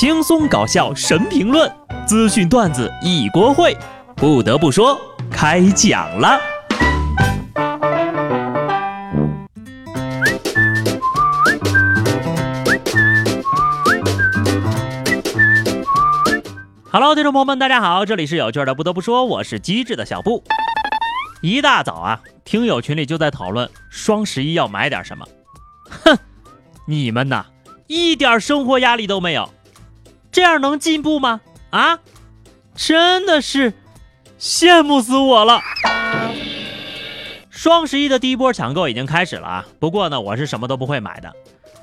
[0.00, 1.68] 轻松搞笑神评论，
[2.06, 3.76] 资讯段子一锅烩。
[4.14, 4.96] 不得不说，
[5.28, 6.38] 开讲了。
[16.92, 18.72] Hello，听众朋友们，大家好，这里是有趣的。
[18.72, 20.44] 不得不说，我是机智的小布。
[21.42, 25.26] 一大早啊，听友群里就在讨论双十一要买点什么。
[26.04, 26.16] 哼，
[26.86, 27.46] 你们呐，
[27.88, 29.52] 一点生活压力都没有，
[30.38, 31.40] 这样能进步吗？
[31.70, 31.98] 啊，
[32.76, 33.72] 真的是
[34.38, 35.60] 羡慕死我了。
[37.50, 41.34] 双十一的第一波抢购已经开始了啊，不过呢，我是什么都不会买的，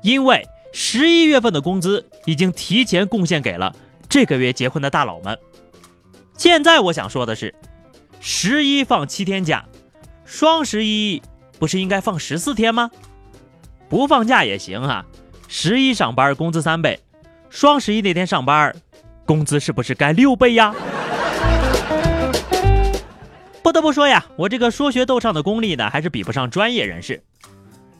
[0.00, 3.74] 因为十一月份的工资已经提前贡献给了
[4.08, 5.36] 这个月结婚的大佬们。
[6.38, 7.52] 现在我想说的是。
[8.20, 9.64] 十一放七天假，
[10.24, 11.20] 双十一
[11.58, 12.92] 不是应该放十四天吗？
[13.88, 15.04] 不放假也行啊。
[15.48, 17.00] 十一上班工资三倍，
[17.50, 18.74] 双十一那天上班，
[19.24, 20.74] 工资是不是该六倍呀？
[23.62, 27.22] 不得不说呀，我这个说学逗唱的功力呢，还是比不上专业人士。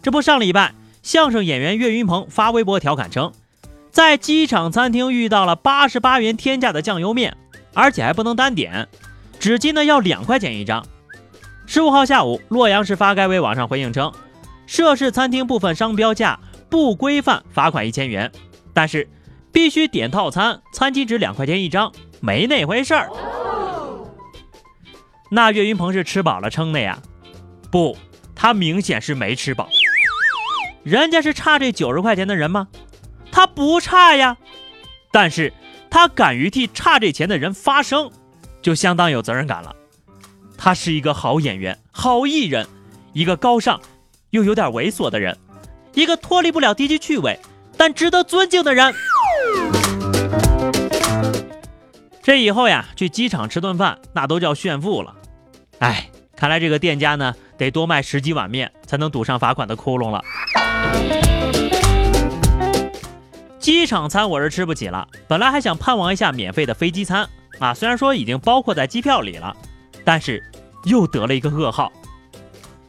[0.03, 3.33] 这不，上礼拜相声演员岳云鹏发微博调侃称，
[3.91, 7.37] 在机场餐厅遇到了八十八元天价的酱油面，
[7.75, 8.87] 而且还不能单点。
[9.41, 10.87] 纸巾呢要两块钱一张。
[11.67, 14.13] 十五号下午，洛阳市发改委网上回应称，
[14.67, 16.39] 涉事餐厅部分商标价
[16.71, 18.31] 不规范，罚款一千元。
[18.73, 19.09] 但是
[19.57, 21.91] 必须点套餐，餐巾纸两块钱一张，
[22.21, 23.11] 没那回事儿。
[25.31, 26.99] 那岳云鹏是吃饱了撑的呀？
[27.73, 27.97] 不，
[28.35, 29.67] 他明显是没吃饱。
[30.85, 32.69] 人家是差这九十块钱的人吗？
[33.33, 34.37] 他不差呀，
[35.11, 35.51] 但是
[35.89, 38.11] 他敢于替差这钱的人发声。
[38.61, 39.75] 就相当有责任感了。
[40.59, 42.69] 他是一个好演员、好艺人，
[43.15, 43.81] 一个高尚
[44.29, 45.39] 又有点猥琐的人，
[45.95, 47.41] 一个脱离不了低级趣味
[47.79, 48.95] 但值得尊敬的人。
[52.27, 55.15] 这以后呀，去机场吃顿饭那都叫炫富了。
[55.79, 60.21] 哎，看来这个店家呢，得多卖十几碗面才能堵上罚款的窟窿了。
[63.61, 67.29] 机场餐我是吃不起了，本来还想盼望一下免费的飞机餐。
[67.61, 69.57] 啊，虽然说已经包括在机票里了，
[70.05, 70.43] 但是
[70.83, 71.93] 又得了一个噩耗。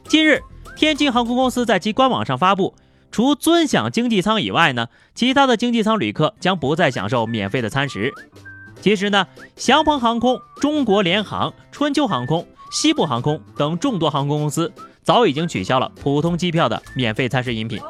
[0.08, 0.42] 近日，
[0.74, 2.74] 天津航空公司在其官网上发布，
[3.12, 8.12] 除尊享经济舱以外呢，其他的经济舱旅客将不再享受免费的餐食。
[8.80, 14.72] 其实呢，祥鹏航空、中国联航、春秋航空、西部航空等众多航空公司
[15.02, 17.80] 早已经取消了普通机票的免费餐食饮品。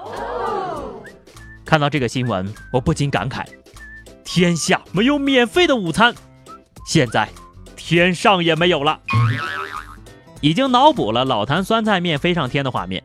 [1.65, 3.45] 看到这个新闻，我不禁感慨：
[4.25, 6.15] 天下没有免费的午餐。
[6.87, 7.29] 现在
[7.77, 8.99] 天上也没有了，
[10.41, 13.03] 已经脑补了老坛酸菜面飞上天的画面，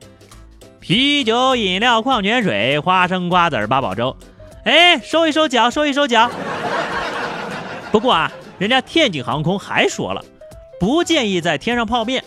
[0.79, 4.15] 啤酒、饮料、矿泉水、花生、瓜子、八宝粥，
[4.63, 6.31] 哎，收一收脚，收一收脚。
[7.93, 10.25] 不过啊，人家天津航空还说了，
[10.79, 12.23] 不建议在天上泡面。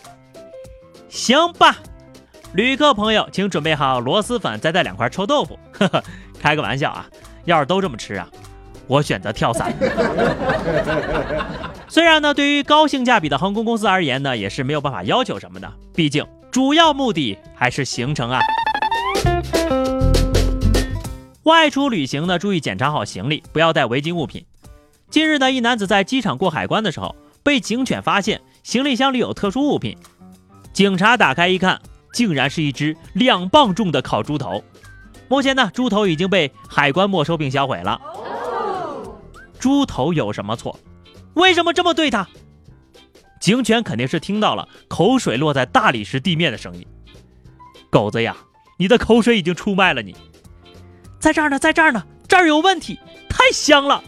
[1.08, 1.78] 行吧，
[2.52, 5.58] 旅客朋友，请准备好螺蛳粉，再带两块臭豆腐。
[5.72, 6.04] 呵呵，
[6.40, 7.04] 开个玩笑啊，
[7.46, 8.28] 要是都这么吃啊。
[8.86, 9.74] 我选择跳伞。
[11.88, 18.38] 虽然呢，对于高性价比的航空公司而言呢，也是没有办法要求什么的，毕竟主要目的还是行程啊。
[21.42, 24.46] 外出旅行呢，注意检查好行李，不要带违禁物品。
[25.10, 29.96] 近日呢，一男子在机场过海关的时候，被警犬发现行李箱里有特殊物品，
[30.72, 31.80] 警察打开一看，
[32.12, 34.62] 竟然是一只两磅重的烤猪头。
[35.28, 38.00] 目前呢，猪头已经被海关没收并销毁了。
[39.58, 40.78] 猪头有什么错？
[41.34, 42.28] 为什么这么对他？
[43.40, 46.86] 警犬肯定是听到了口水落在大理石地面的声音。
[47.90, 48.36] 狗子呀，
[48.78, 50.16] 你的口水已经出卖了你。
[51.18, 54.02] 在这儿呢，在这儿呢，这儿有问题，太香了。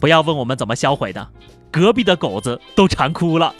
[0.00, 1.28] 不要问我们怎么销毁的，
[1.70, 3.54] 隔壁的狗子都馋哭了。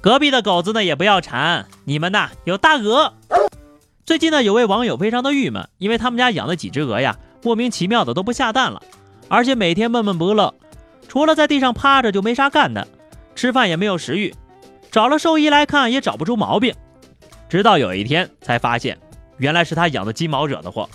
[0.00, 3.14] 隔壁的狗子呢也不要馋，你们呐有大鹅。
[4.04, 7.16] 最近呢有位网友非常的郁闷，因为他们家养的几只鹅呀。
[7.42, 8.80] 莫名其妙的都不下蛋了，
[9.28, 10.54] 而且每天闷闷不乐，
[11.08, 12.88] 除了在地上趴着就没啥干的，
[13.34, 14.34] 吃饭也没有食欲。
[14.90, 16.74] 找了兽医来看也找不出毛病，
[17.48, 18.98] 直到有一天才发现，
[19.36, 20.88] 原来是他养的金毛惹的祸。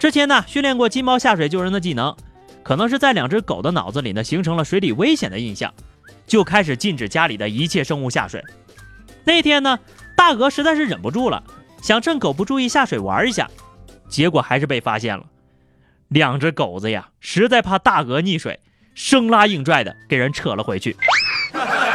[0.00, 2.16] 之前呢训练过金毛下水救人的技能，
[2.62, 5.74] 可能是在两只狗的脑子里呢形成了水里危险的印象，
[6.26, 8.42] 就开始禁止家里的一切生物下水。
[9.24, 9.78] 那天呢
[10.16, 11.44] 大鹅实在是忍不住了，
[11.82, 13.46] 想趁狗不注意下水玩一下，
[14.08, 15.24] 结果还是被发现了。
[16.08, 18.58] 两只狗子呀，实在怕大鹅溺水，
[18.94, 20.96] 生拉硬拽的给人扯了回去。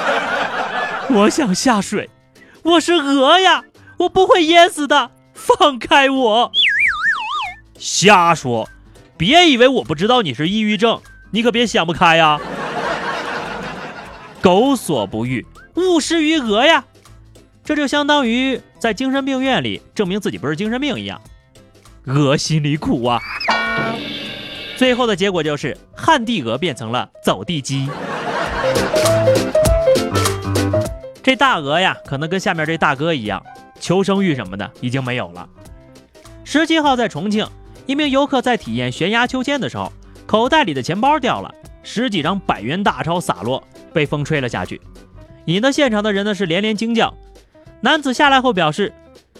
[1.09, 2.07] 我想下水，
[2.61, 3.63] 我是鹅呀，
[3.97, 6.51] 我不会淹死的，放开我！
[7.77, 8.69] 瞎说！
[9.17, 11.01] 别以为我不知道你是抑郁症，
[11.31, 12.39] 你可别想不开呀！
[14.41, 15.45] 狗所不欲，
[15.75, 16.83] 勿施于鹅呀！
[17.63, 21.19] 这就相当于在精神病院里证明自己不是精神病一样。
[22.05, 23.19] 鹅心里苦啊！
[24.77, 27.89] 最后的结果就是旱地鹅变成了走地鸡。
[31.23, 33.43] 这大鹅呀，可能跟下面这大哥一样，
[33.79, 35.47] 求生欲什么的已经没有了。
[36.43, 37.47] 十七号在重庆，
[37.85, 39.91] 一名游客在体验悬崖秋千的时候，
[40.25, 41.53] 口袋里的钱包掉了，
[41.83, 44.81] 十几张百元大钞洒落，被风吹了下去，
[45.45, 47.13] 引得现场的人呢是连连惊叫。
[47.81, 48.91] 男子下来后表示，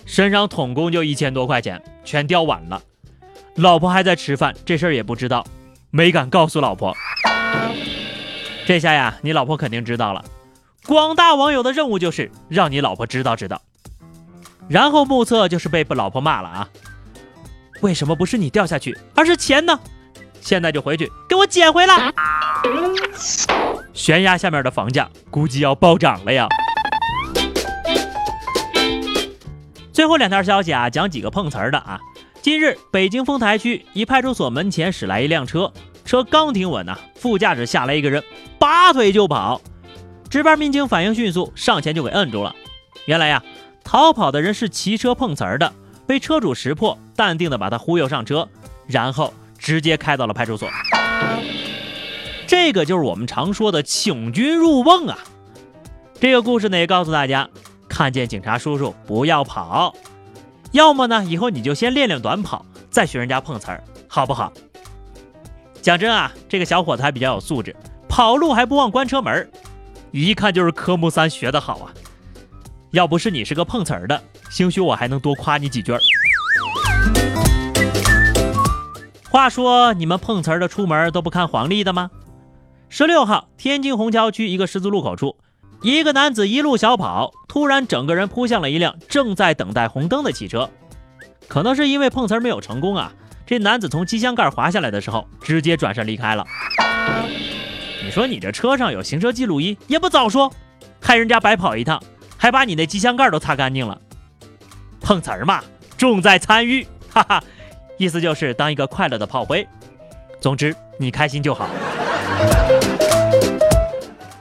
[0.06, 2.82] 身上统共就一千多块钱，全掉完了。
[3.56, 5.44] 老婆还在吃饭，这事儿也不知道，
[5.90, 6.96] 没敢告诉老婆。
[8.68, 10.24] 这下呀，你老婆肯定知道了。
[10.86, 13.60] 广大网友的任务就是让你老婆知道知道，
[14.68, 16.70] 然后目测就是被老婆骂了啊！
[17.86, 19.80] 为什么不是你掉下去，而是钱呢？
[20.42, 22.12] 现在就回去给我捡回来！
[23.94, 26.48] 悬崖下面的房价估计要暴涨了呀！
[29.94, 32.00] 最后两条消息啊，讲几个碰瓷儿的啊。
[32.42, 35.72] 近日，北京丰台区一派出所门前驶来一辆车，
[36.04, 38.24] 车刚停稳呢，副驾驶下来一个人，
[38.58, 39.62] 拔腿就跑。
[40.28, 42.56] 值班民警反应迅速，上前就给摁住了。
[43.06, 43.44] 原来呀，
[43.84, 45.72] 逃跑的人是骑车碰瓷儿的，
[46.08, 48.48] 被车主识破，淡定的把他忽悠上车，
[48.88, 50.70] 然后直接开到了派出所。
[52.48, 55.18] 这个就是我们常说的请君入瓮啊。
[56.20, 57.50] 这个故事呢，也告诉大家，
[57.90, 59.96] 看见警察叔叔不要跑，
[60.72, 64.54] 要么呢，以后你就先练练短跑，再学人家碰瓷儿，好不好？
[65.82, 67.76] 讲真啊，这个小伙子还比较有素质，
[68.08, 69.50] 跑路还不忘关车门。
[70.12, 71.94] 一看就是科目三学得好啊！
[72.92, 74.24] 要不是你是个碰瓷儿的，
[74.56, 75.92] 兴许我还能多夸你几句。
[79.30, 82.10] 话说你们碰瓷儿的出门都不看黄历的吗？
[82.88, 85.36] 十六号，天津虹桥区一个十字路口处，
[85.82, 90.70] 一个男子一路小跑，突然整个人扑向了一辆正在等待红灯的汽车。
[91.50, 93.12] 可能是因为碰瓷儿没有成功啊，
[93.46, 96.46] 这男子从机箱盖滑下来的时候，直接转身离开了。
[98.06, 100.50] 你说你这车上有行车记录仪，也不早说，
[101.02, 102.02] 害人家白跑一趟，
[102.38, 104.00] 还把你那机箱盖都擦干净了。
[105.06, 105.64] 碰瓷儿嘛，
[105.96, 107.44] 重在参与，哈哈，
[108.00, 109.66] 意思就是当一个快乐的炮灰。
[110.42, 111.70] 总之你开心就好。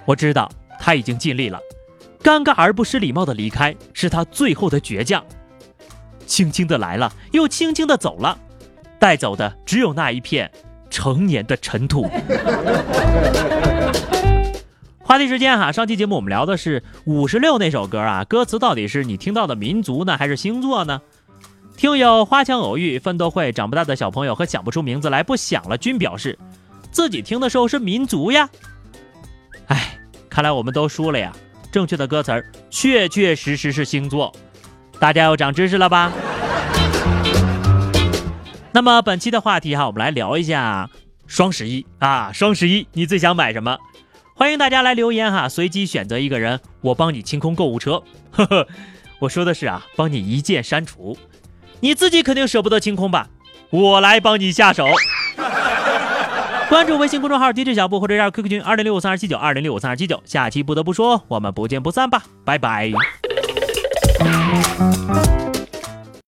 [0.06, 0.50] 我知道
[0.80, 1.60] 他已经尽力了，
[2.22, 5.22] 尴尬而不失礼貌的离开是他最后的倔强。
[6.24, 8.38] 轻轻的来了，又轻轻的走了，
[8.98, 10.50] 带走的只有那一片。
[10.88, 12.08] 成年的尘土。
[15.04, 21.02] 话题时间哈，上期节目我们聊的是五十六那首歌啊，歌词到底是你听到的民族呢，还是星座呢？
[21.76, 26.38] 听友花腔偶遇奋斗会长不大的小朋友和想不出名字来不想了，均表示
[26.90, 28.48] 自己听的时候是民族呀。
[29.66, 29.98] 哎，
[30.30, 31.32] 看来我们都输了呀。
[31.70, 34.32] 正确的歌词儿确确实实是星座，
[34.98, 36.10] 大家又长知识了吧？
[38.72, 40.88] 那么本期的话题哈，我们来聊一下
[41.26, 42.32] 双十一啊！
[42.32, 43.76] 双十一你最想买什么？
[44.36, 48.02] 欢迎大家来留言哈，随机选择一个人，我帮你清空购物车。
[48.32, 48.66] 呵呵，
[49.20, 51.16] 我说的是啊，帮你一键删除，
[51.78, 53.28] 你自己肯定舍不得清空吧？
[53.70, 54.88] 我来帮你下手。
[56.68, 62.90] 关注微信公众号 DJ 小布或者加 QQ 群二零六五三二七九二零六五三二七九，下期不得不说，我们不见不散吧，拜拜。